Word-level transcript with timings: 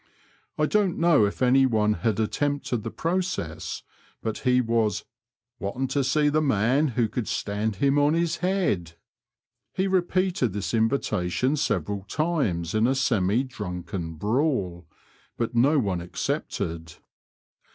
1 0.55 0.67
don't 0.69 0.97
know 0.97 1.25
if 1.27 1.43
any 1.43 1.67
one 1.67 1.93
had 1.93 2.19
attempted 2.19 2.81
the 2.81 2.89
process, 2.89 3.83
but 4.23 4.39
he 4.39 4.59
was 4.59 5.05
wanting 5.59 5.87
to 5.87 6.03
see 6.03 6.27
the 6.27 6.41
man 6.41 6.87
who 6.97 7.07
could 7.07 7.27
stand 7.27 7.75
him 7.75 7.99
on 7.99 8.15
his 8.15 8.37
head." 8.37 8.93
He 9.75 9.85
repeated 9.87 10.53
this 10.53 10.73
invita 10.73 11.15
tation 11.27 11.55
several 11.55 12.03
times 12.05 12.73
in 12.73 12.87
a 12.87 12.95
semi 12.95 13.43
drunken 13.43 14.15
brawl, 14.15 14.87
but 15.37 15.53
no 15.53 15.77
one 15.77 16.01
accepted. 16.01 16.95